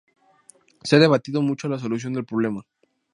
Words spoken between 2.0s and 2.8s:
del problema.